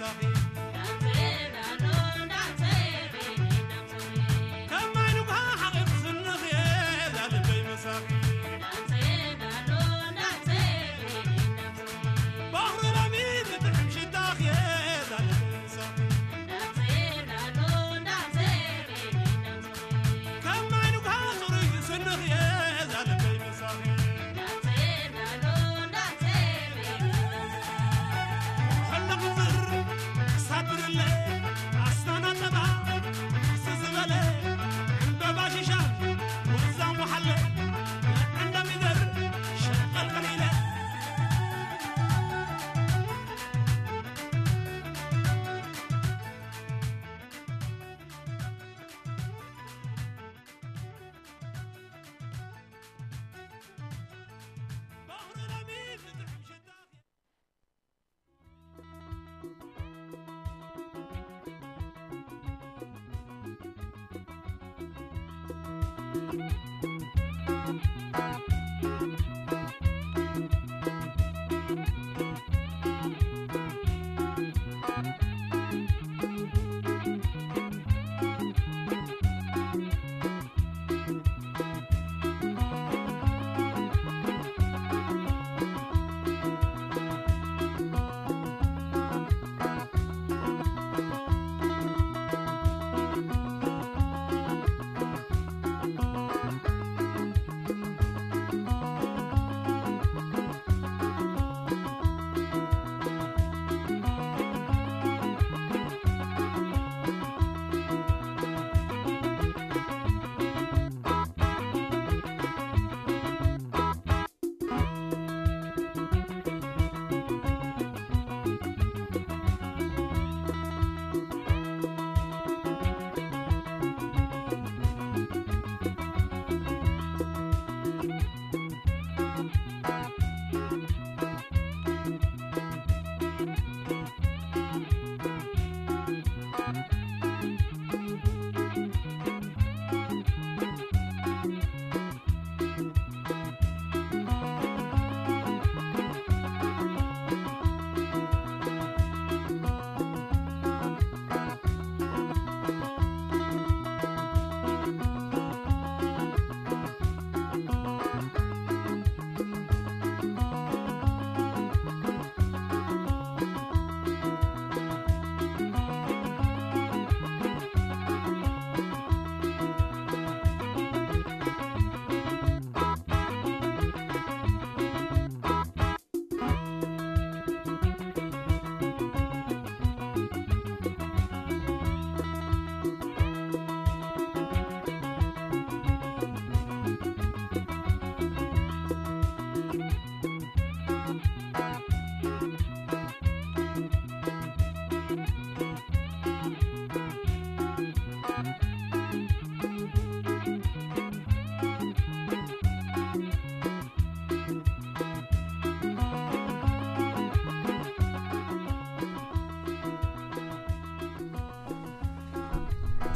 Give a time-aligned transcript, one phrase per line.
[0.00, 0.39] sorry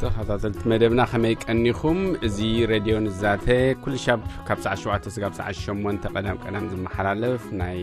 [0.01, 1.99] ተኸታተልቲ መደብና ከመይ ቀኒኹም?
[2.27, 2.37] እዚ
[2.71, 3.45] ሬድዮ ንዛተ
[3.83, 7.79] ኩሉ ሻብ ካብ ሰዓ 7 ስጋብ ሰዓ 8 ቀዳም ቀዳም ዝመሓላለፍ ናይ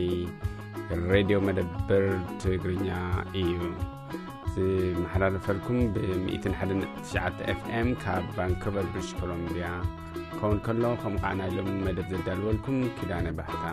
[1.12, 2.04] ሬድዮ መደብር
[2.42, 2.88] ትግርኛ
[3.42, 3.54] እዩ።
[4.54, 9.66] ዝመሓላለፈልኩም ብ119 ኤፍኤም ካብ ቫንኮቨር ብሪሽ ኮሎምብያ
[10.38, 13.64] ከውን ከሎ። ከምኡ ከዓ ናይ ሎም መደብ ዘዳልወልኩም ኪዳነ ባህታ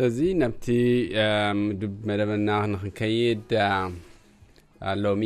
[0.00, 0.66] ስለዚ ናብቲ
[1.60, 3.50] ምድብ መደበና ንክንከይድ
[5.02, 5.22] ሎሚ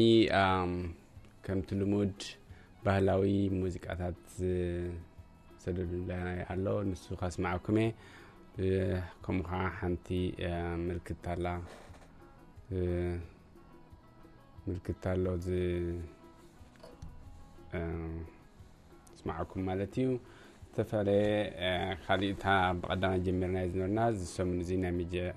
[1.44, 2.18] ከምቲ ልሙድ
[2.84, 3.24] ባህላዊ
[3.60, 4.20] ሙዚቃታት
[5.62, 6.10] ሰደዱና
[6.52, 7.78] ኣሎ ንሱ ካስማዐኩም
[8.64, 8.74] እየ
[9.24, 10.08] ከምኡ ከዓ ሓንቲ
[10.86, 11.46] ምልክት ኣላ
[14.66, 15.26] ምልክት ኣሎ
[19.20, 20.08] ስማዐኩም ማለት እዩ
[20.75, 21.27] ዝተፈላለየ
[22.05, 22.45] ካሊእታ
[22.79, 24.71] ብቀዳማ ጀሚርና ዝነበርና ዝሰሙን እዚ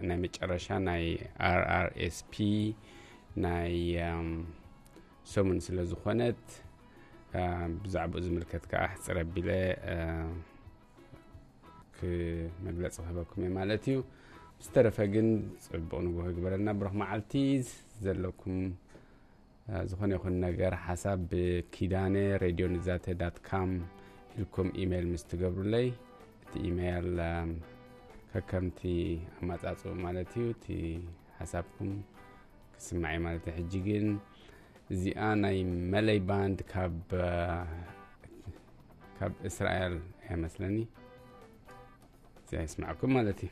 [0.09, 1.05] ናይ መጨረሻ ናይ
[1.51, 2.35] rrsp
[3.45, 3.75] ናይ
[5.33, 6.43] ሰሙን ስለ ዝኾነት
[7.85, 9.49] ብዛዕባኡ ዝምልከት ከዓ ሕፅረ ኣቢለ
[11.99, 13.99] ክመግለፂ ክህበኩም እየ ማለት እዩ።
[14.65, 15.29] ዝተረፈ ግን
[15.67, 17.33] ፅቡቅ ንግሆ ይግበረልና። ብረክ መዓልቲ
[18.07, 18.59] ዘለኩም
[19.91, 23.39] ዝኾነ ይኹን ነገር ሓሳብ ብኪዳነ ሬድዮ ንዛተ ዳት
[24.38, 25.88] ካም ኢልኩም ኢሜይል ምስ ትገብሩለይ
[26.44, 27.10] እቲ ኢሜይል
[28.32, 28.80] ከከምቲ
[29.40, 30.66] ኣማፃፅኡ ማለት እዩ እቲ
[31.40, 31.92] ሓሳብኩም
[32.76, 34.08] ክስማዕ እዩ ማለት እዩ ሕጂ ግን
[34.94, 35.60] እዚኣ ናይ
[35.94, 36.98] መለይ ባንድ ካብ
[39.20, 40.78] ካብ እስራኤል እያ መስለኒ
[42.42, 43.52] እዚኣ ይስማዐኩም ማለት እዩ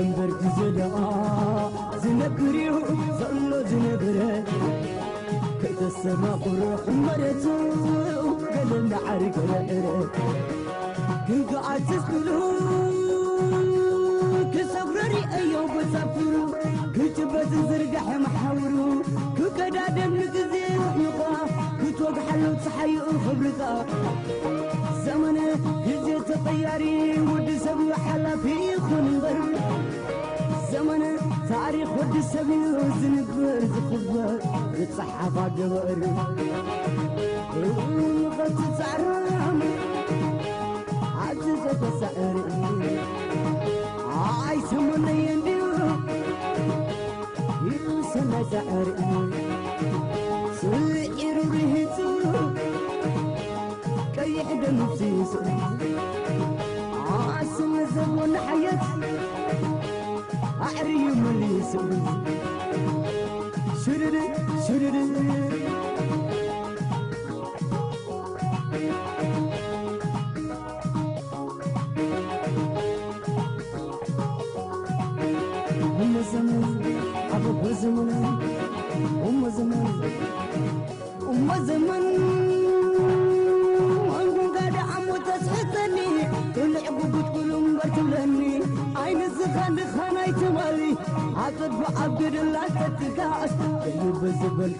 [0.00, 0.96] እምበር ግዜለኣ
[2.02, 2.70] ዝነብር እዩ
[3.18, 3.50] ዘሎ
[5.81, 7.57] السما قرح مرتو
[8.71, 10.11] قلنا عرق العرق
[11.27, 12.41] كنقعد تسبلو
[14.53, 16.45] كسفرري ايو بسفرو
[16.95, 19.01] كتبت زرقح محورو
[19.37, 21.33] ككدادم لقزي وحنقا
[21.81, 23.85] كتوقحلو تحيو خبرقا
[25.05, 25.47] زمنه
[25.85, 29.37] يجي تطياري ودي سبي حلا في خنبر
[30.71, 34.39] زمنه تاريخ ود السبيل وزنبر زخبر
[34.73, 35.71] زتصحف قبر
[38.37, 39.61] غت إيه، تعرم
[41.21, 42.35] عجزة تسأر
[44.09, 45.67] عاي آه، سمني ينديو
[47.65, 49.29] يسمى زأر آه،
[50.61, 52.09] سوئر رهتو
[54.15, 55.39] كي يحدم بسيسو
[57.09, 59.16] عاسم زمن حياتي.
[60.67, 61.71] أعري مليس
[63.85, 64.15] سرر
[64.67, 64.95] سرر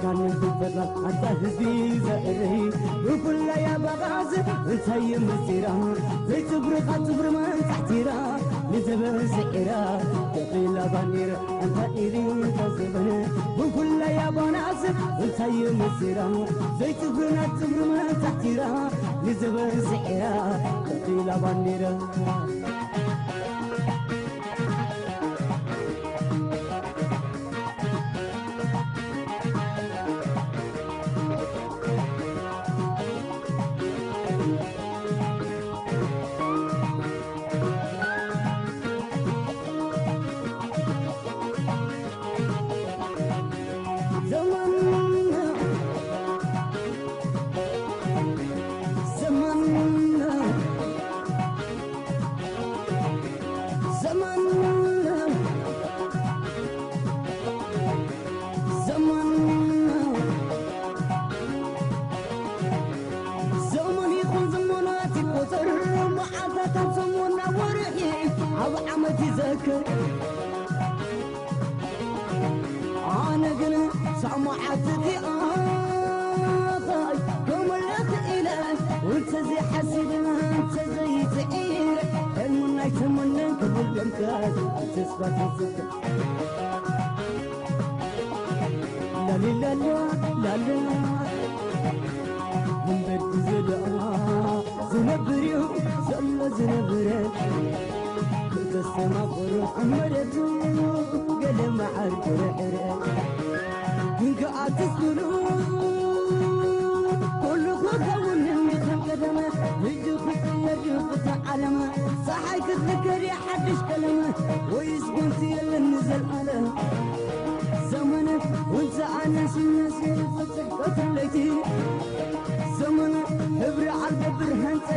[0.01, 1.99] كان الدبرة أنت هزي
[3.07, 4.31] وكل يا بغاز
[4.67, 5.93] وتهيم الزيرة
[6.27, 8.39] في تبر خطبر من تحتيرة.
[8.71, 10.01] لزبل زئرة
[10.35, 13.25] تقيل بانير أنت إيرين تزبن
[13.59, 14.81] وكل يا بناس
[15.21, 16.45] وتهيم الزيرة
[16.79, 18.91] في تبر خطبر من تحتيرة.
[19.23, 21.97] لزبل زئرة تقيل بانير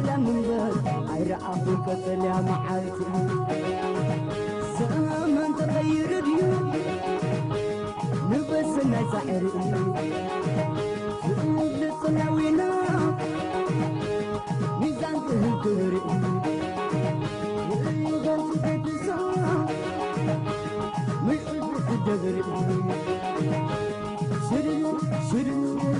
[0.00, 0.75] ሰላም እምበር
[1.14, 2.99] ኣይረኣኹ ቀጠልያ መዓልቲ
[4.76, 6.40] ዘመን ተቐይሩ ድዩ
[8.30, 9.45] ንበስ ናይ ፃዕሪ
[11.26, 12.61] ዝእድፅናዊና
[14.80, 16.07] ሚዛን ክህብ ክብርኢ
[17.69, 19.07] ንእዩጋንቲ ዘድሶ
[21.26, 22.49] ምዑ ብርክደብርኢ
[24.49, 24.83] ሽድን
[25.28, 26.00] ሽድን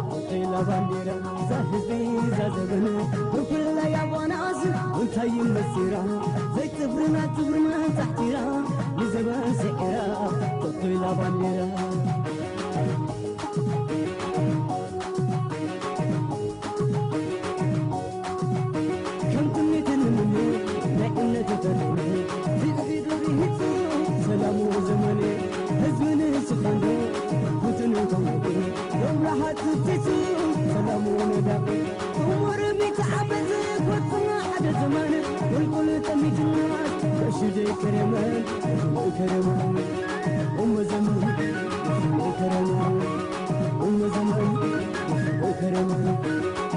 [0.39, 1.15] ila bandira
[1.49, 1.99] za hizbi
[2.37, 2.85] za ዘበኑ
[3.33, 4.61] ወንጌላ ያዋናዝ
[5.01, 5.93] እንታይ መሲራ
[6.55, 8.37] ዘይትፍርና ትፍርና ታሕቲራ
[8.99, 9.97] ንዘበን ስዒራ
[10.61, 11.59] ቶቶ ኢላ ባንዲራ
[37.81, 38.45] كرمك
[39.17, 39.77] كرمك
[40.59, 41.35] أم زمان
[42.39, 43.01] كرمك
[43.81, 44.55] أم زمان
[45.59, 46.70] كرمك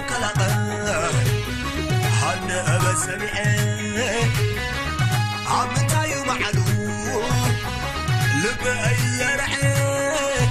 [0.00, 0.48] قلقا
[2.20, 4.30] حن أبا سمعين
[5.46, 7.54] عم تايو معلوم
[8.44, 10.48] لب أي رعين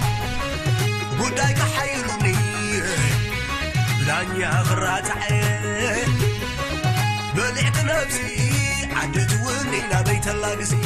[1.19, 2.35] بدايك حيلوني
[4.07, 6.19] لاني أغرات عين
[7.35, 8.53] بلعت نفسي
[8.95, 10.77] عدت وني بيت الله قزي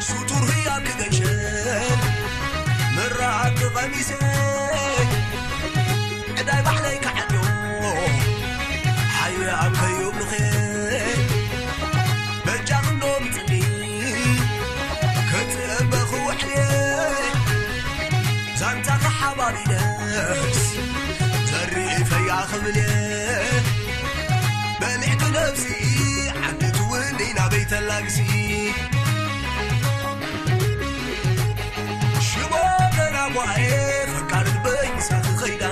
[0.00, 1.98] سطور هي أبلغشن
[2.96, 4.23] مرات قميسين
[22.50, 22.90] خብለየ
[24.80, 25.66] በሚዕቱ ነብሲ
[26.42, 28.18] ዓዲት እውን ኢናበይተላግሲ
[32.28, 32.52] ሽቦ
[32.96, 33.60] ገናጓኤ
[34.12, 35.64] ፈቃድልበይሳኺኸይዳ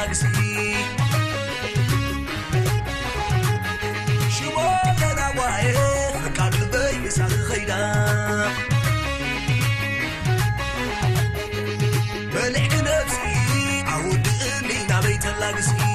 [0.00, 0.26] galaxy.
[4.34, 7.36] She walked in a way, I got the baby, so the
[15.38, 15.89] Legacy.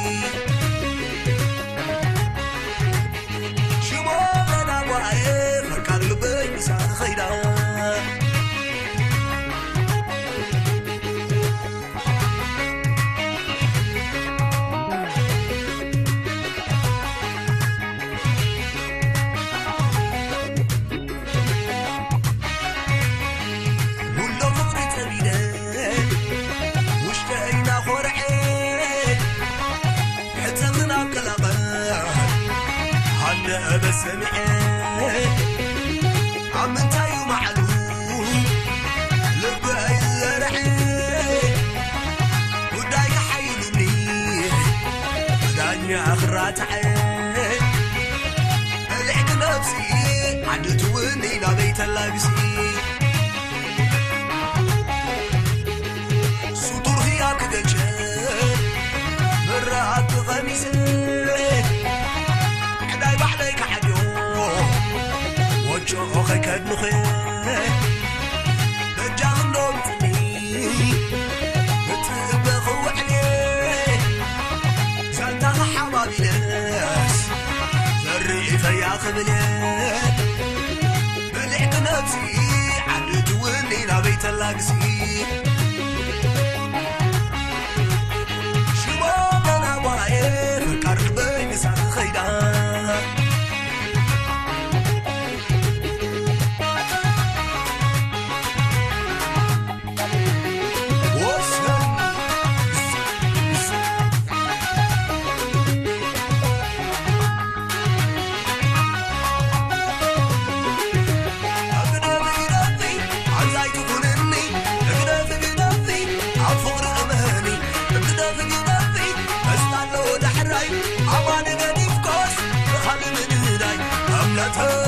[84.46, 84.85] galaxy.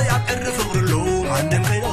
[0.10, 0.91] ያቀርፍብርሉ
[1.38, 1.86] አንድም ከይኖ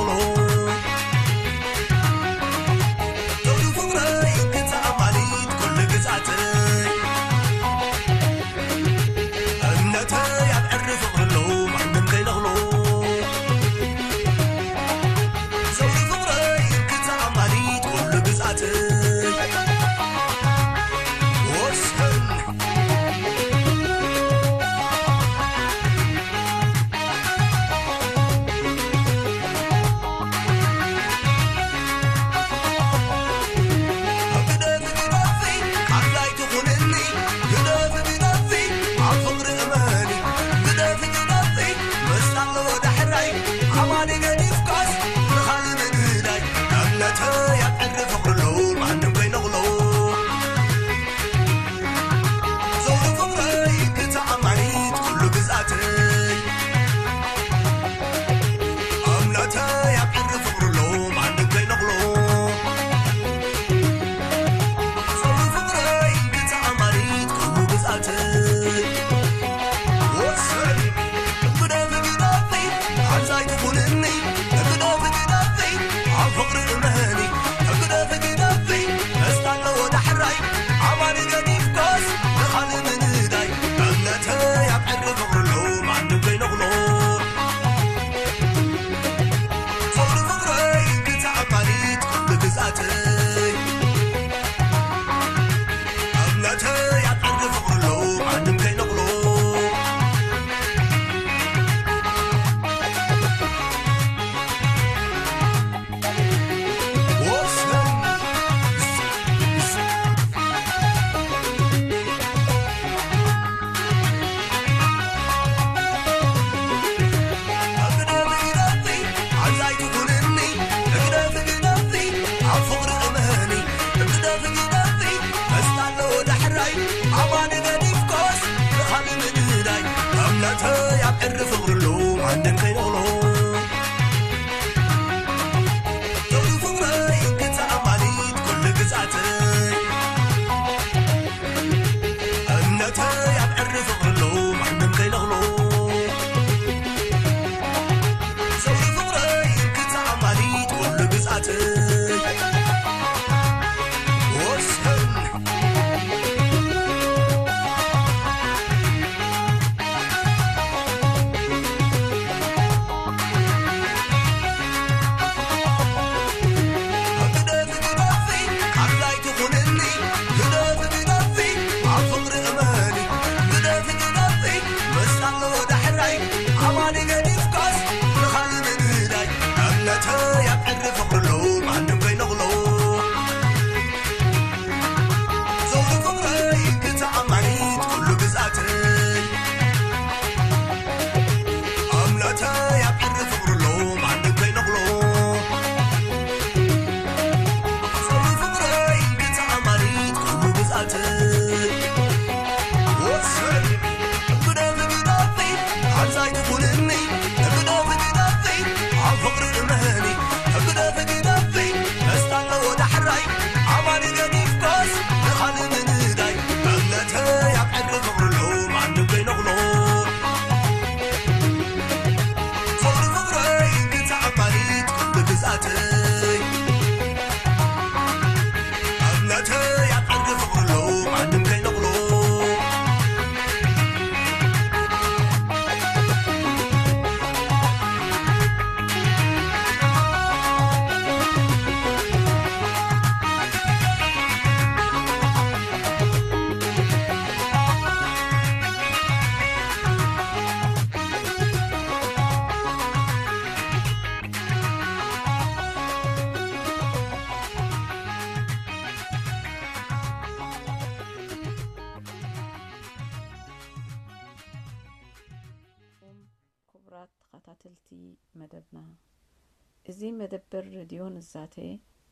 [271.13, 271.55] መደበር ሬድዮ ንዛተ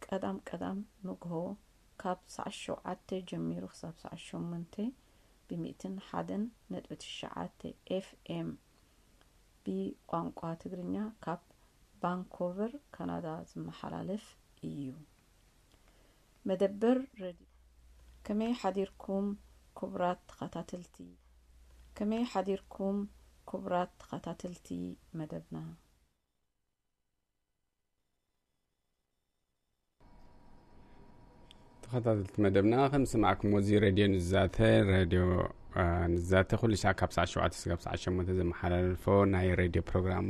[0.05, 1.35] ቀዳም ቀዳም ንግሆ
[2.01, 4.75] ካብ ሰዓት ሸውዓተ ጀሚሩ ክሳብ ሰዓት ሸሞንተ
[5.47, 7.61] ብምእትን ሓደን ነጥቢ ትሽዓተ
[7.95, 8.49] ኤፍኤም
[9.63, 11.41] ብቋንቋ ትግርኛ ካብ
[12.01, 14.27] ባንኮቨር ካናዳ ዝመሓላለፍ
[14.69, 14.85] እዩ
[16.51, 17.49] መደበር ሬድዮ
[18.27, 19.27] ከመይ ሓዲርኩም
[19.79, 20.97] ክቡራት ተኸታተልቲ
[21.99, 22.99] ከመይ ሓዲርኩም
[23.51, 24.69] ክቡራት ተኸታተልቲ
[25.21, 25.57] መደብና
[31.91, 34.57] ተኸታተልቲ መደብና ከም ስማዕኩም ወዚ ሬድዮ ንዛተ
[34.91, 35.23] ሬድዮ
[36.13, 40.29] ንዛተ ኩሉ ሻዕ ካብ ሰዓት ሸውዓተ ስጋብ ሰዓት ሸሞንተ ዘመሓላልፎ ናይ ሬድዮ ፕሮግራሙ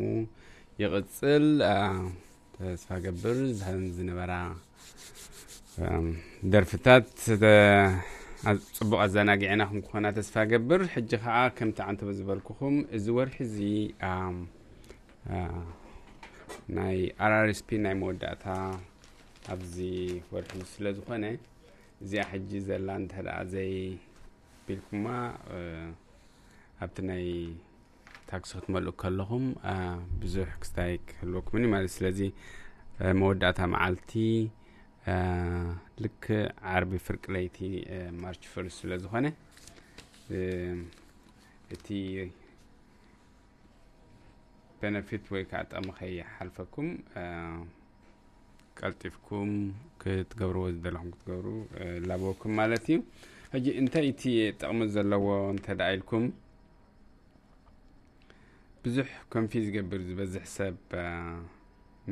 [0.84, 1.48] ይቕፅል
[2.58, 4.34] ተስፋ ገብር ዝህን ዝነበራ
[6.54, 7.10] ደርፍታት
[8.78, 13.58] ፅቡቅ ኣዘናጊዕና ኩም ክኾና ተስፋ ገብር ሕጂ ከዓ ከምቲ ዓንተ ዝበልኩኹም እዚ ወርሒ እዚ
[16.78, 18.46] ናይ ኣራርስፒ ናይ መወዳእታ
[19.54, 19.78] ኣብዚ
[20.34, 21.26] ወርሒ ስለ ዝኾነ
[22.04, 23.74] እዚኣ ሕጂ ዘላ እንተደኣ ዘይ
[24.66, 25.06] ቢልኩማ
[26.86, 27.26] ኣብቲ ናይ
[28.32, 29.46] ታክሲ ክትመልኡ ከለኹም
[30.22, 32.20] ብዙሕ ክስታይ ክህልወኩምኒ ማለት ስለዚ
[33.20, 34.12] መወዳእታ መዓልቲ
[36.04, 36.24] ልክ
[36.74, 37.58] ዓርቢ ፍርቂ ለይቲ
[38.22, 39.26] ማርች ፈርስት ስለ ዝኾነ
[41.76, 41.88] እቲ
[44.82, 46.90] ቤነፊት ወይ ከዓ ጠቕሚ ከይሓልፈኩም
[48.80, 49.52] ቀልጢፍኩም
[50.02, 51.48] ክትገብርዎ ዝደለኹም ክትገብሩ
[52.10, 52.98] ላብወኩም ማለት እዩ
[53.54, 54.24] ሕጂ እንታይ እቲ
[54.60, 56.26] ጠቕሚ ዘለዎ እንተ ደኣ ኢልኩም
[58.86, 60.78] ብዙሕ ኮንፊዝ ዝገብር ዝበዝሕ ሰብ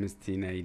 [0.02, 0.60] ምስቲ ናይ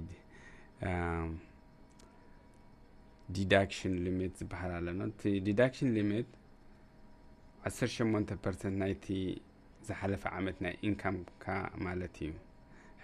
[3.35, 6.29] ዲዳክሽን ሊሚት ዝበሃል ኣለና እቲ ዲዳክሽን ሊሚት
[7.69, 9.05] ዓሰር ሸሞንተ ፐርሰንት ናይቲ
[9.87, 11.45] ዝሓለፈ ዓመት ናይ ኢንካምካ
[11.85, 12.31] ማለት እዩ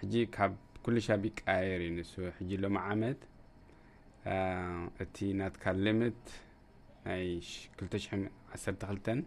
[0.00, 0.52] ሕጂ ካብ
[0.84, 3.20] ኩሉ ሻብ ይቀያየር እዩ ንሱ ሕጂ ሎሚ ዓመት
[5.04, 6.22] እቲ ናትካ ሊሚት
[7.06, 7.24] ናይ
[7.78, 8.22] ክልተ ሽሕን
[8.54, 9.20] ዓሰርተ ክልተን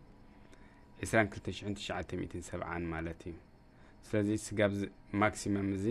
[1.03, 3.35] ዒስራን ክልተ ሽሕን ትሽዓተ ሚእትን ሰብዓን ማለት እዩ
[4.07, 4.73] ስለዚ ስጋብ
[5.21, 5.87] ማክሲመም እዚ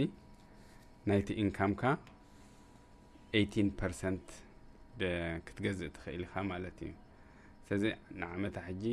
[1.10, 1.82] ናይቲ ኢንካምካ
[3.40, 4.26] 18 ፐርሰንት
[5.46, 6.92] ክትገዝእ ትኽእል ኢኻ ማለት እዩ
[7.66, 7.84] ስለዚ
[8.20, 8.84] ንዓመታ ሕጂ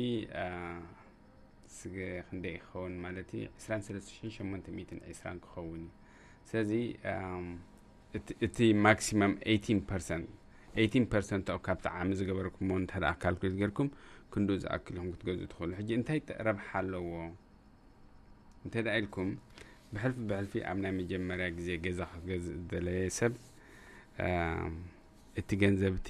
[1.78, 5.90] ስገ ክንደይ ክኸውን ማለት እዩ 23820 ክኸውን እዩ
[6.50, 6.72] ስለዚ
[8.46, 10.28] እቲ ማክሲመም 18 ፐርሰንት
[10.84, 13.88] 18 ፐርሰንት ኣብ ካብቲ ዓሚ ዝገበረኩሞ እንተ ደኣ ካልኩሌት ጌርኩም
[14.32, 17.10] ክንድኡ ዝኣክል ኢኹም ክትገዝኡ ትኽእሉ ሕጂ እንታይ ረብሓ ኣለዎ
[18.64, 19.30] እንተ ደኣ ኢልኩም
[19.94, 23.34] ብሕልፊ ብሕልፊ ኣብ ናይ መጀመርያ ግዜ ገዛ ክገዝእ ዝደለየ ሰብ
[25.40, 26.08] እቲ ገንዘብቲ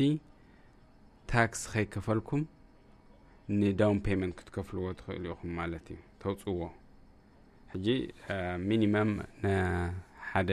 [1.33, 2.43] ታክስ ከይከፈልኩም
[3.61, 6.61] ንዳውን ፔመንት ክትከፍልዎ ትኽእሉ ኢኹም ማለት እዩ ተውፅዎ
[7.73, 7.87] ሕጂ
[8.69, 9.11] ሚኒመም
[9.45, 10.51] ንሓደ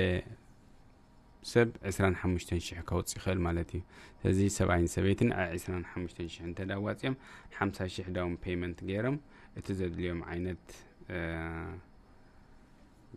[1.52, 3.82] ሰብ 25 ሽሕ ከውፅ ይኽእል ማለት እዩ
[4.20, 7.16] ስለዚ ሰብኣይን ሰበይትን ዓ 25 ሽሕ እንተ ዳ ዋፅኦም
[7.58, 9.18] 50 ሽሕ ዳውን ፔመንት ገይሮም
[9.60, 10.66] እቲ ዘድልዮም ዓይነት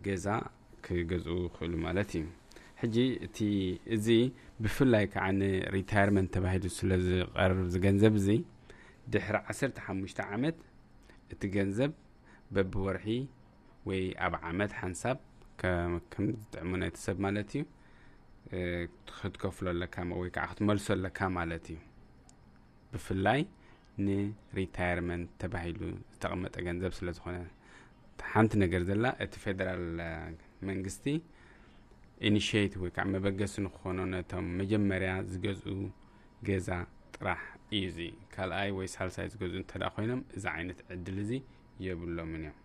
[0.07, 0.27] ገዛ
[0.85, 2.25] ክገዝኡ ይኽእሉ ማለት እዩ
[2.81, 3.37] ሕጂ እቲ
[3.95, 4.07] እዚ
[4.63, 8.29] ብፍላይ ከዓ ንሪታይርመንት ተባሂሉ ስለ ዝቐርብ ዝገንዘብ እዚ
[9.13, 10.57] ድሕሪ ዓሰርተ ሓሙሽተ ዓመት
[11.33, 11.91] እቲ ገንዘብ
[12.55, 13.07] በብወርሒ
[13.89, 15.17] ወይ ኣብ ዓመት ሓንሳብ
[16.13, 17.63] ከም ዝጥዕሙ ናይቲ ሰብ ማለት እዩ
[19.18, 21.78] ክትከፍሎ ኣለካ ወይ ከዓ ክትመልሶ ኣለካ ማለት እዩ።
[22.92, 23.40] ብፍላይ
[24.06, 25.80] ንሪታይርመንት ተባሂሉ
[26.14, 27.36] ዝተቐመጠ ገንዘብ ስለ ዝኾነ
[28.32, 29.82] ሓንቲ ነገር ዘላ እቲ ፌደራል
[30.68, 31.04] መንግስቲ
[32.28, 35.76] ኢኒሽቲቭ ወይ ከዓ መበገሲ ንክኾኑ ነቶም መጀመርያ ዝገዝኡ
[36.48, 36.68] ገዛ
[37.16, 37.42] ጥራሕ
[37.76, 37.98] እዩ እዚ።
[38.34, 41.32] ካልኣይ ወይ ሳልሳይ ዝገዝኡ እንተ ደኣ ኮይኖም እዚ ዓይነት ዕድል እዚ
[41.86, 42.56] የብሎምን እዮም።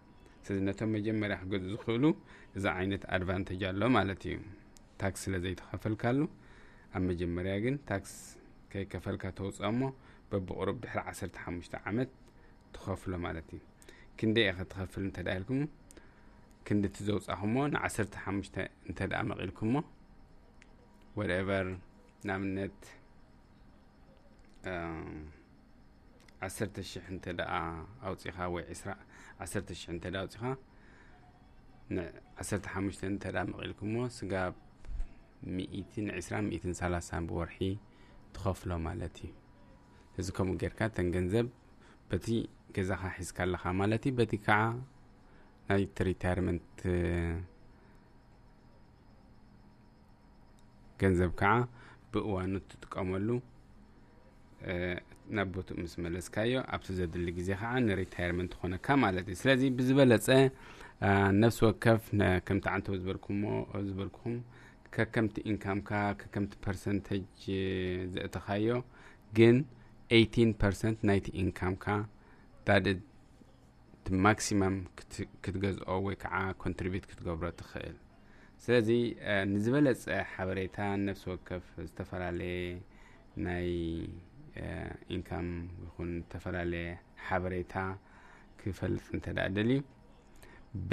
[0.46, 2.06] ስለዚ ነቶም መጀመርያ ክገዝኡ ዝኽእሉ
[2.58, 4.38] እዚ ዓይነት ኣድቫንቴጅ ኣሎ ማለት እዩ
[5.03, 6.21] ታክስ ስለ ዘይተኸፈልካሉ
[6.97, 8.13] ኣብ መጀመርያ ግን ታክስ
[8.73, 9.83] ከይከፈልካ ተውፅኦ እሞ
[10.31, 12.11] በብቁሩብ ድሕሪ ዓሰርተ ሓሙሽተ ዓመት
[12.75, 13.61] ትኸፍሎ ማለት እዩ
[14.19, 15.61] ክንደይ ኢኸ ትኸፍል እንተ ደኣ ኢልኩም
[16.67, 18.57] ክንዲ እቲ ዘውፃኹሞ ንዓሰርተ ሓሙሽተ
[18.89, 19.75] እንተ ደኣ መቒልኩሞ
[21.19, 21.67] ወድኤቨር
[22.27, 22.79] ንኣብነት
[26.47, 27.55] ዓሰርተ ሽሕ እንተ ደኣ
[28.09, 28.91] ኣውፂኻ ወይ ዒስራ
[29.45, 30.45] ዓሰርተ ሽሕ እንተ ደኣ ኣውፂኻ
[31.97, 34.55] ንዓሰርተ ሓሙሽተ እንተ ደኣ መቒልኩሞ ስጋብ
[35.57, 37.59] ሚእትን ዒስራን ሚእትን ሰላሳን ብወርሒ
[38.37, 39.31] ትኸፍሎ ማለት እዩ
[40.21, 41.47] እዚ ከምኡ ጌርካ ተን ገንዘብ
[42.11, 42.27] በቲ
[42.77, 44.59] ገዛኻ ሒዝካ ኣለኻ ማለት እዩ በቲ ከዓ
[45.69, 46.79] ናይቲ ሪታይርመንት
[51.03, 51.53] ገንዘብ ከዓ
[52.13, 53.29] ብእዋኑ ትጥቀመሉ
[55.37, 60.29] ናብ ቦትኡ ምስ መለስካዮ ኣብቲ ዘድሊ ግዜ ከዓ ንሪታይርመንት ትኾነካ ማለት እዩ ስለዚ ብዝበለፀ
[61.03, 62.93] آه، نفس وكف ن- كم تعنتو
[64.96, 65.90] ከከምቲ ኢንካምካ
[66.22, 67.42] ከከምቲ ፐርሰንተጅ
[68.14, 68.68] ዘእተኻዮ
[69.38, 69.58] ግን
[70.18, 71.86] 18 ፐርሰንት ናይቲ ኢንካምካ
[72.68, 72.86] ዳደ
[73.96, 74.76] እቲ ማክሲመም
[75.44, 77.98] ክትገዝኦ ወይ ከዓ ኮንትሪቢዩት ክትገብሮ ትኽእል
[78.64, 78.90] ስለዚ
[79.52, 82.58] ንዝበለፀ ሓበሬታ ነፍሲ ወከፍ ዝተፈላለየ
[83.46, 83.70] ናይ
[85.16, 85.48] ኢንካም
[85.84, 86.88] ይኹን ዝተፈላለየ
[87.28, 87.76] ሓበሬታ
[88.62, 89.80] ክፈልጥ እንተ ደኣ ደልዩ
[90.90, 90.92] ብ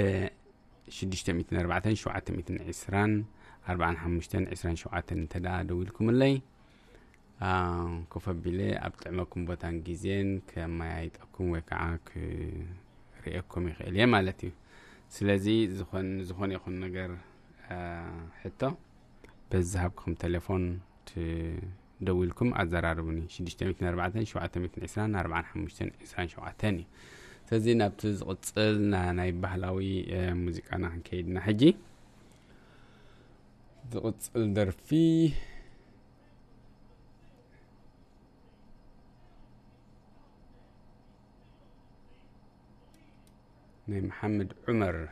[0.99, 3.17] 6 720
[3.68, 6.34] 45 27 እንተ ደኣ ደዊልኩምለይ
[7.46, 7.50] አ፣
[8.12, 14.52] ኮፍ ኣቢለ ኣብ ጥዕመኩም ቦታን ግዜን ከመያይጠኩም ወይ ከዓ ክርእየኩም ይኽእል እየ ማለት እዩ
[15.16, 15.46] ስለዚ
[15.78, 17.10] ዝኾን ዝኾነ ይኹን ነገር
[17.74, 17.78] አ፣
[18.42, 18.60] ሕቶ
[19.52, 20.64] በዝሃብኩም ቴሌፎን
[22.00, 25.82] ትደዊልኩም ኣዘራርቡኒ 604 720 45
[26.12, 26.86] 27 እዩ
[27.48, 29.80] ስለዚ ናብቲ ዝቕፅል ና- ናይ ባህላዊ
[30.18, 31.62] አ፣ ሙዚቃና ክንከይድና ሕጂ
[33.91, 35.29] ضغط wil فيه.
[35.29, 35.33] fi?
[43.87, 45.09] محمد عمر.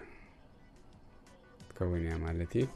[1.69, 2.67] تكون يا مالتي.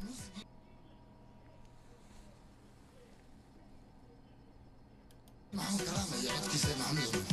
[5.54, 7.24] معهم كرامة يقعد كيسان عمله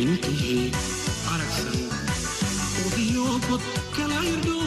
[0.00, 0.30] intu
[1.32, 1.78] aragsan
[2.86, 3.26] udiyo
[3.96, 4.57] kala irdho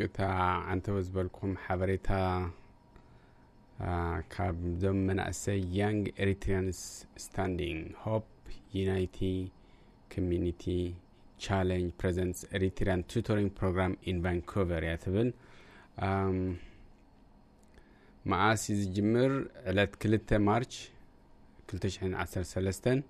[0.00, 0.18] እታ
[0.70, 2.08] ዓንተበ ዝበልኩም ሓበሬታ
[3.84, 3.92] አ፣
[4.32, 6.80] ካብ ዞም መናእሰይ ያንግ ኤሪትሪያንስ
[7.24, 8.26] ስታንዲንግ ሆፕ
[8.74, 9.18] ዩናይቲ
[10.14, 10.64] ኮሚኒቲ
[11.38, 15.28] ቻሌንጅ ፕሬዘንትስ ኤሪትሪያን ቱቶሪንግ ፕሮግራም ኢን ቫንኮቨር እያ ትብል።
[18.24, 19.32] መዓስ ዝጅምር?
[19.70, 20.74] ዕለት ክልተ ማርች
[21.70, 23.02] 213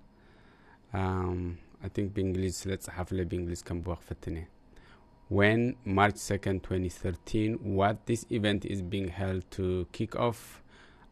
[1.81, 4.47] አይ ቲንክ ብእንግሊዝ ስለ ፀሓፍለ ብእንግሊዝ ከም ብዋ ክፍትን እየ
[5.30, 10.62] when March 2nd, 2013, what this event is being held to kick off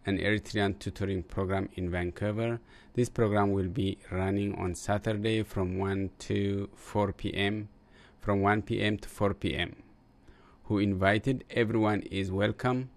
[0.07, 2.61] an Eritrean tutoring program in Vancouver.
[2.94, 7.68] This program will be running on Saturday from 1 to 4 p.m.
[8.20, 8.98] from 1 p.m.
[8.98, 9.70] to 4 p.m.
[10.64, 12.90] Who invited everyone is welcome.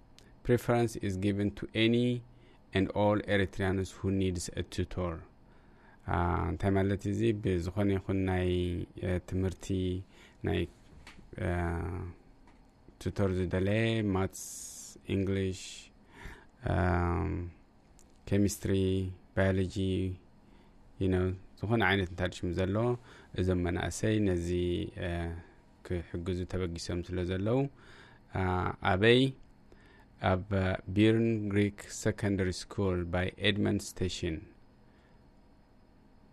[0.43, 2.21] Preference is given to any
[2.73, 5.13] and all Eritreans who needs a tutor.
[6.07, 6.17] Ah,
[6.49, 8.45] እንታይ ማለት እዚ ብዝኾነ ይኹን ናይ
[9.07, 9.65] እ፣ ትምህርቲ
[10.47, 10.59] ናይ
[13.01, 13.81] ቱቶር ዝደለየ
[14.13, 14.43] ማትስ
[15.09, 15.61] እንግሊሽ
[18.27, 18.73] ኬሚስትሪ
[19.35, 19.75] ባዮሎጂ
[21.13, 21.25] ነው
[21.59, 22.87] ዝኾነ ዓይነት እንታድሽሙ ዘለዎ
[23.39, 24.47] እዞም መናእሰይ ነዚ
[25.01, 25.09] እ፣
[25.85, 27.59] ክሕግዙ ተበጊሶም ስለ ዘለው
[28.33, 28.43] አ፣
[28.91, 29.21] ኣበይ
[30.21, 30.45] ኣብ
[30.95, 34.37] ቢርን ግሪክ ሰከንደሪ ስኩል ባይ ኤድመንድ ስቴሽን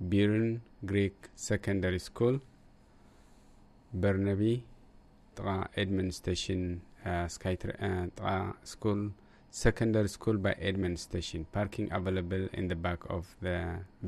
[0.04, 0.46] ቢርን
[0.90, 2.36] ግሪክ ሰከንደሪ ስኩል
[3.92, 4.42] በርነቢ
[5.39, 5.47] ጥቃ
[5.81, 6.63] ኤድመን ስቴሽን
[7.33, 7.71] ስካይትር
[8.17, 8.27] ጥቃ
[8.71, 9.01] ስኩል
[9.53, 11.87] ሰከንደሪ ስኩል ባይ ኤድመን ስቴሽን ፓርኪንግ
[12.59, 13.55] ኢን ደ ባክ ኦፍ ደ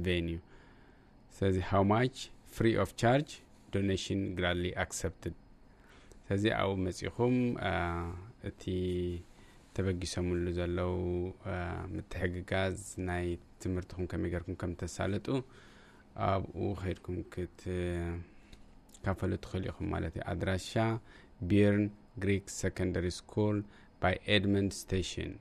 [0.08, 0.40] ቬኒዩ
[1.36, 2.16] ስለዚ ሃው ማች?
[2.56, 3.30] ፍሪ ኦፍ ቻርጅ?
[3.76, 5.36] ዶኔሽን ግራድሊ ኣክሰፕትድ
[6.26, 7.36] ስለዚ ኣብኡ መፂኹም
[8.50, 8.64] እቲ
[9.76, 10.94] ተበጊሶምሉ ዘለው
[11.94, 12.78] ምትሕግጋዝ
[13.08, 13.26] ናይ
[13.64, 15.28] ትምህርትኩም ከመይ ገርኩም ከም ተሳለጡ
[16.30, 17.60] ኣብኡ ከይድኩም ክት
[19.06, 20.74] ካፈሉ ትኽእሉ ኢኹም ማለት እዩ። ኣድራሻ
[21.51, 21.85] ቢርን
[22.23, 23.57] ግሪክ ሰከንደሪ ስኩል
[24.03, 25.33] ባይ ኤድመንድ ስቴሽን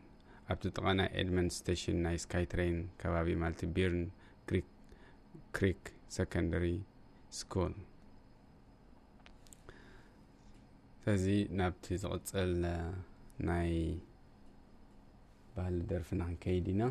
[0.51, 4.03] ኣብቲ ጥቓ ናይ ኤድመንድ ስቴሽን ናይ ስካይ ትሬን ከባቢ ማለት እዩ ቢርን
[4.49, 4.67] ግሪክ
[5.57, 5.83] ክሪክ
[6.17, 6.65] ሰከንደሪ
[7.39, 7.73] ስኩል
[11.01, 11.25] ስለዚ
[11.59, 12.77] ናብቲ ዝቕፅል አ፣
[13.49, 13.71] ናይ
[15.55, 16.83] ባህሊ ደርፊና ክንከይድ ኢና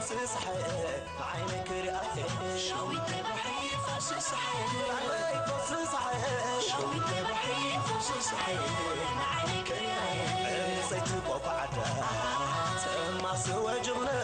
[0.00, 0.66] فص صحيح
[1.34, 1.68] عينك
[2.56, 4.66] شويت ناي بحري فص صحيح
[5.46, 6.24] فص صحيح
[6.68, 8.60] شويت ناي بحري فص صحيح
[9.36, 11.82] عينك رأي نسيت بقعدة
[12.82, 14.22] تما سوى جغنة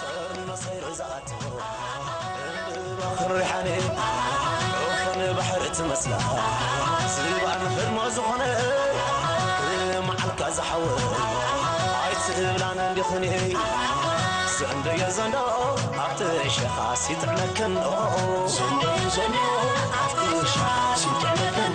[0.00, 1.34] صار نصير زاتو
[2.98, 3.78] بخر ريحاني
[4.88, 6.18] وخن بحر تمسلا
[7.08, 8.56] سبع نفر ما زخنه
[10.08, 10.98] معلك زحول
[12.04, 13.56] عيت سبلان اندخني
[14.58, 15.38] زندو يا زندو
[15.98, 17.74] عبت شخاص يتعنكن
[18.46, 19.46] زندو يا زندو
[19.98, 21.74] عبت شخاص يتعنكن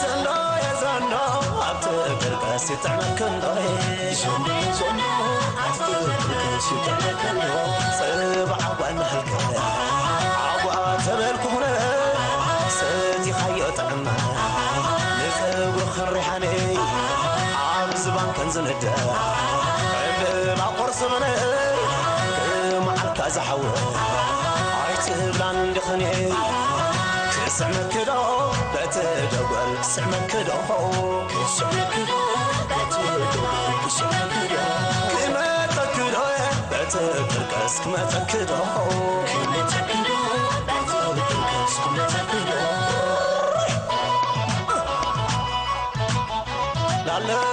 [0.00, 1.24] زندو يا زندو
[1.62, 1.88] عبت
[2.24, 3.40] برقاس يتعنكن
[4.12, 5.12] زندو يا زندو
[5.62, 7.38] عبت برقاس يتعنكن
[7.98, 9.30] صبع وانهلك
[10.42, 11.60] عبوا تبلكم
[12.68, 14.16] سنتي خيط عما
[15.18, 16.78] نكبر خريحاني
[17.56, 18.90] عام زبان كان زند
[20.24, 21.62] عبنا قرص مني
[35.22, 36.22] كما تكدو
[36.70, 38.62] بتدركس كما تكدو
[39.26, 40.18] كما تكدو
[41.12, 42.62] بتدركس كما تكدو
[47.06, 47.51] ላለ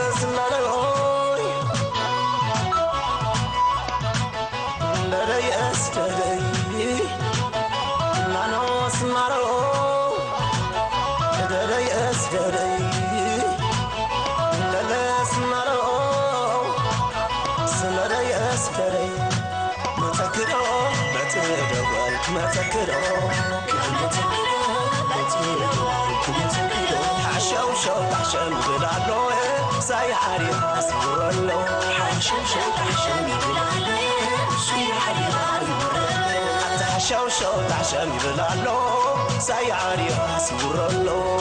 [32.30, 41.40] شوشو تحشمي بالعلوم شوي حبيبة عالورلو تحشوشو تحشمي بالعلوم سيعاري راسي ورلو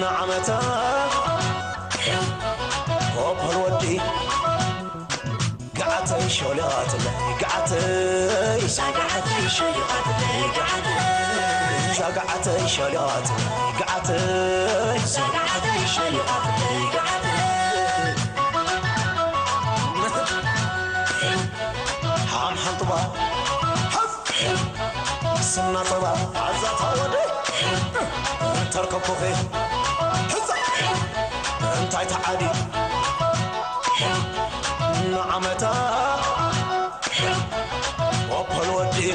[0.00, 0.48] ንዓመታ
[3.14, 3.84] ኮፐል ወዲ
[5.78, 8.62] ገዓተይ ሸልቃትለይ ገዓተይ
[8.98, 11.00] ገዓተይ ሸልቃትለይ ገዓተይ
[12.16, 16.82] ገዓተይ ሸልቃትለይ ገዓተይ ገዓተይ ሸልቃትለይ
[31.97, 32.49] تايت عادي.
[35.11, 36.19] نعمتها.
[38.31, 39.13] وبل ودي.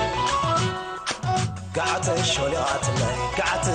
[1.76, 3.66] قعت شليات لي قعت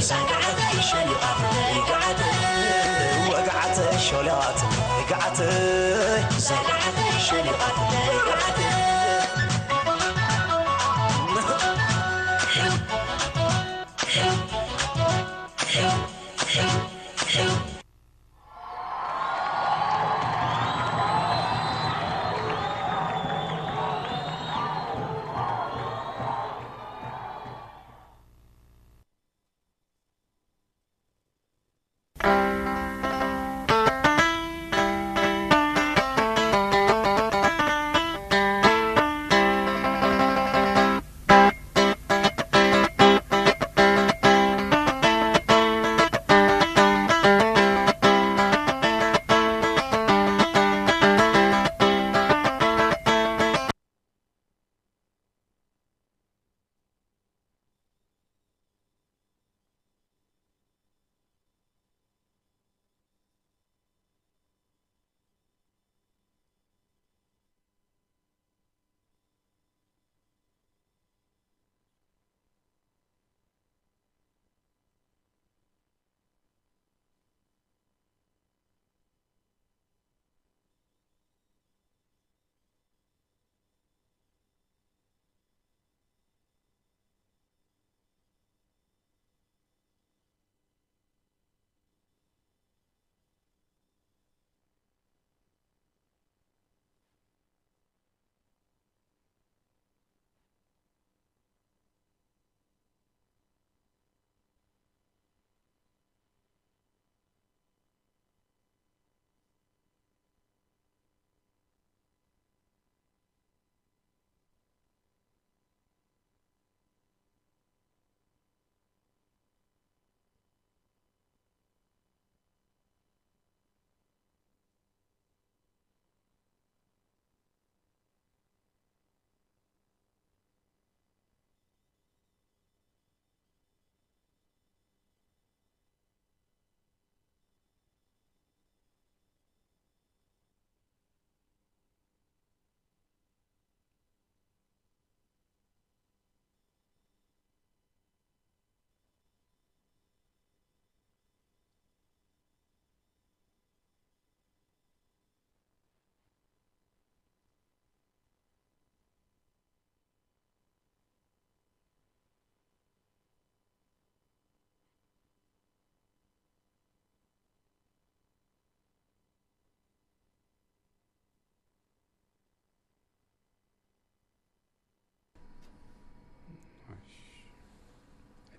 [0.00, 1.38] شليات
[1.72, 2.20] لي قعت
[3.30, 5.38] وقعت شليات لي قعت
[6.38, 8.97] شليات لي قعت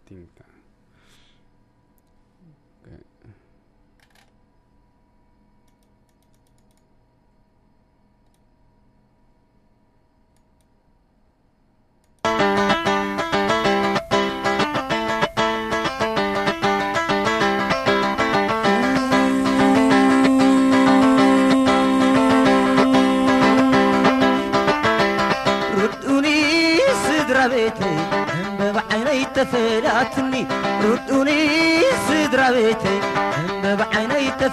[0.10, 0.44] 订单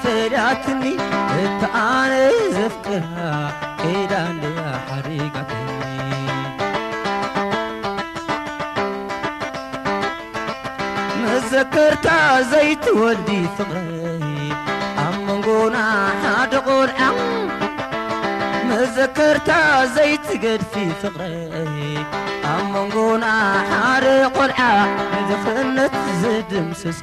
[0.03, 0.83] ፈዳትኒ
[1.43, 2.13] እታ ኣነ
[2.57, 3.05] ዘፍቅራ
[3.81, 5.63] ኬዳንደያ ሓሪጋትኒ
[11.23, 12.09] መዘከርታ
[12.51, 14.25] ዘይትወልዲ ፍቕረይ
[15.05, 15.77] ኣብ መንጎና
[16.25, 17.01] ሓደ ቆልዓ
[18.71, 19.51] መዘከርታ
[19.97, 21.97] ዘይትገድፊ ፍቕረይ
[22.53, 23.27] ኣብ መንጎና
[23.71, 24.61] ሓደ ቆልዓ
[25.15, 27.01] ንድኽነት ዝድምስሶ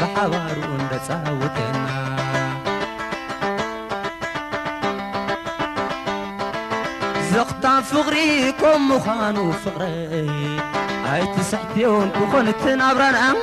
[0.00, 1.86] ብሓባሩ እንደፃውተና
[7.62, 10.60] وندساوتنا زقطا فقريكم مخانو فقري
[11.06, 13.34] هاي تسحتيون كنت نبرنا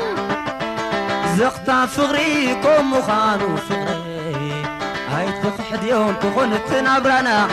[1.38, 4.65] زقطا فقريكم مخانو فقري
[5.09, 7.47] هاي تخحديون كنت نبرنا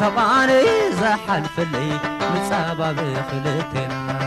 [0.00, 0.62] سباني
[1.00, 1.98] زحل فلي
[2.34, 4.21] مصابة بخلتنا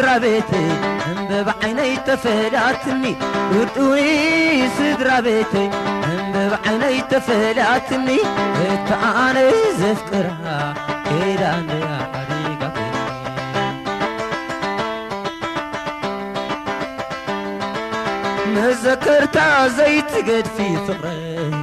[0.00, 0.68] سدرا بيتي
[1.06, 3.16] هم بعيني تفلاتني
[3.52, 5.70] ردوني سدرا بيتي
[6.04, 8.18] هم بعيني تفلاتني
[9.30, 10.74] أنا زفكرها
[11.04, 12.90] كيدا يا حريقتي
[18.46, 21.59] مذكرتا زيت قد في فقري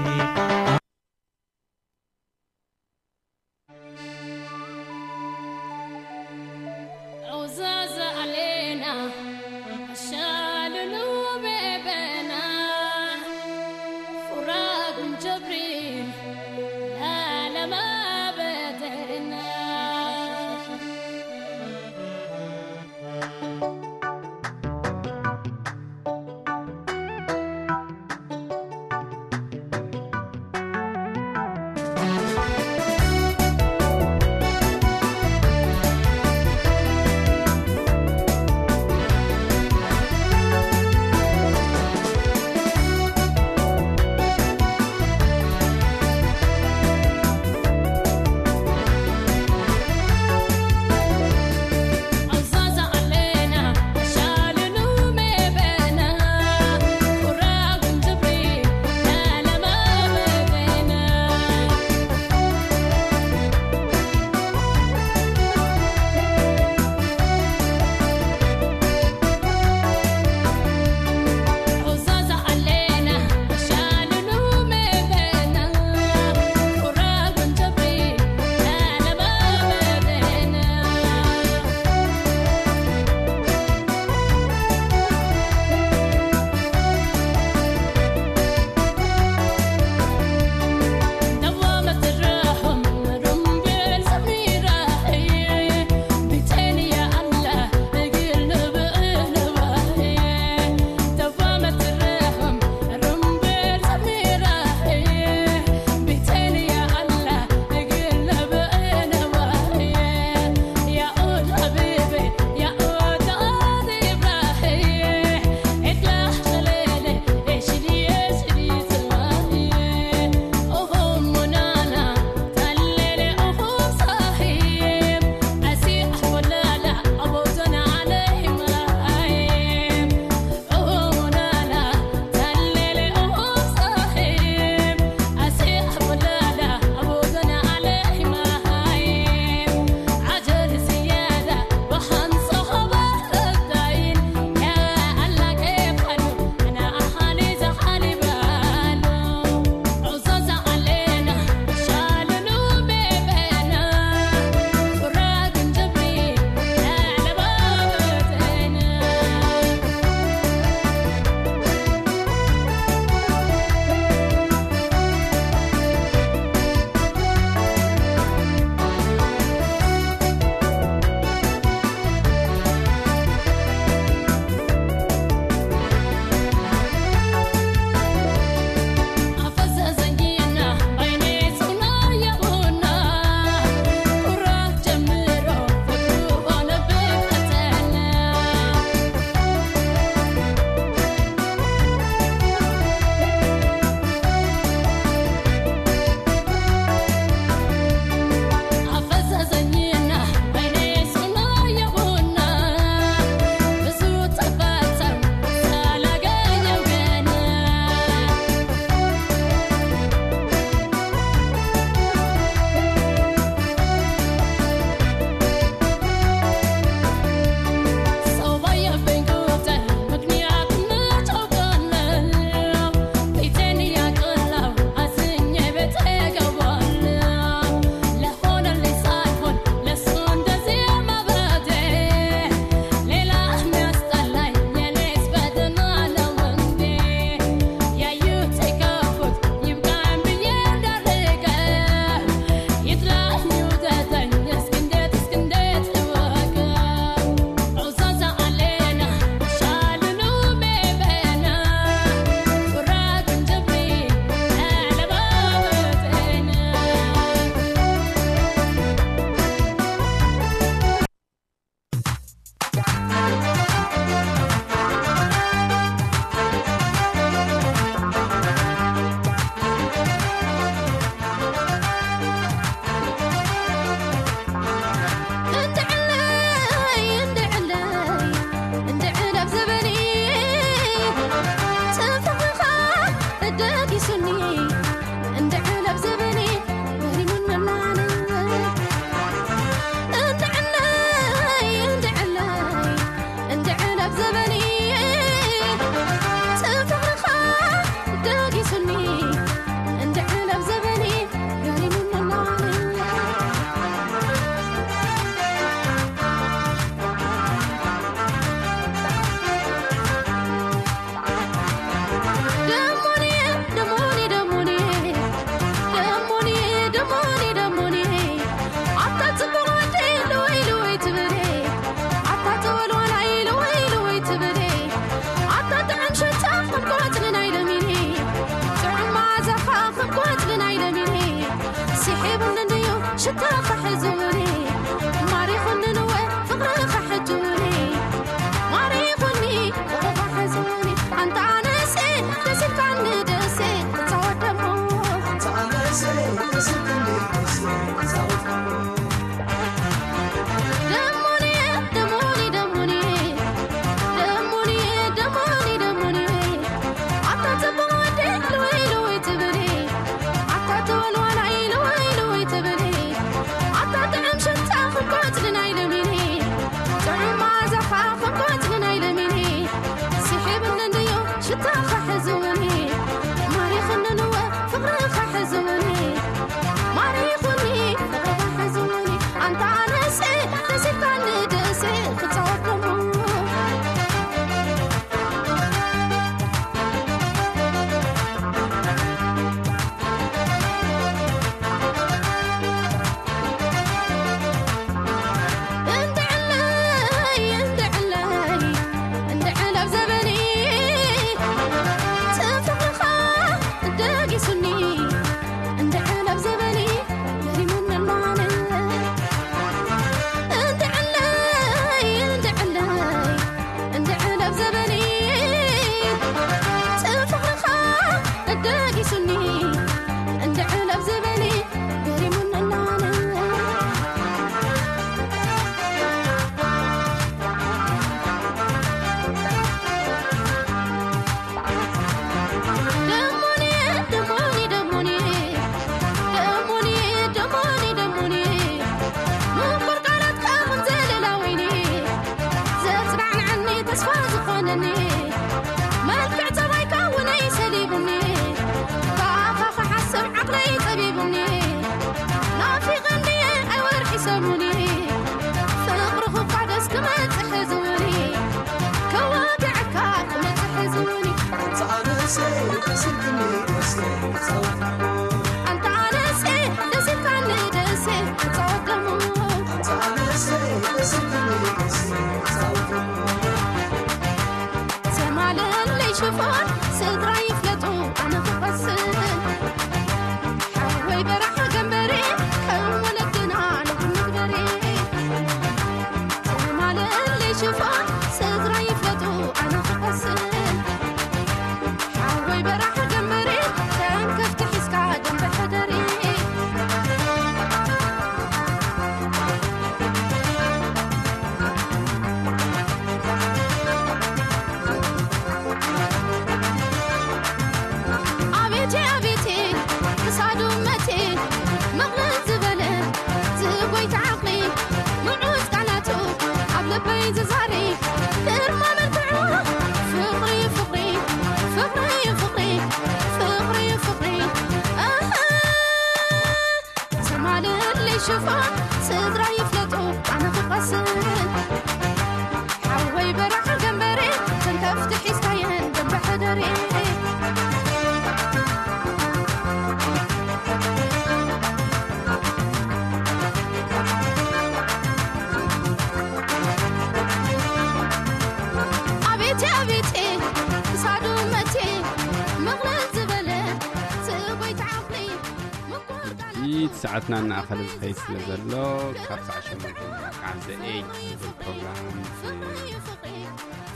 [557.01, 561.05] ساعتنا أن أخذ الخيس لزلو كابس عشان مدلوك عن ذا إيج
[561.41, 562.47] بالبروغرام في